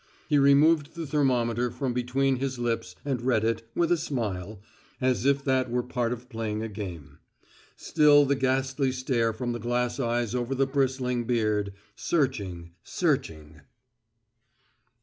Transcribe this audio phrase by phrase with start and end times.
[0.27, 4.59] He removed the thermometer from between his lips and read it, with a smile,
[4.99, 7.19] as if that were part of playing a game.
[7.77, 13.61] Still the ghastly stare from the glass eyes over the bristling beard, searching searching.